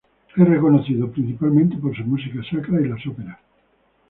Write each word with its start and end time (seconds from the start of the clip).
Es 0.35 0.47
reconocido 0.47 1.11
principalmente 1.11 1.77
por 1.77 1.95
su 1.95 2.03
música 2.03 2.41
sacra 2.49 2.79
y 2.81 2.89
óperas. 3.07 3.37